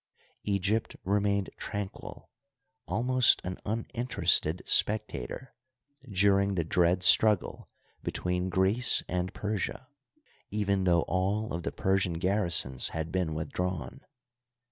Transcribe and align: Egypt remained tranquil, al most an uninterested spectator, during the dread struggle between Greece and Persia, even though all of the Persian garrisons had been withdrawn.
Egypt 0.45 0.95
remained 1.03 1.51
tranquil, 1.57 2.31
al 2.89 3.03
most 3.03 3.39
an 3.43 3.59
uninterested 3.67 4.63
spectator, 4.65 5.53
during 6.11 6.55
the 6.55 6.63
dread 6.63 7.03
struggle 7.03 7.69
between 8.01 8.49
Greece 8.49 9.03
and 9.07 9.31
Persia, 9.31 9.89
even 10.49 10.85
though 10.85 11.03
all 11.03 11.53
of 11.53 11.61
the 11.61 11.71
Persian 11.71 12.13
garrisons 12.13 12.89
had 12.89 13.11
been 13.11 13.35
withdrawn. 13.35 14.01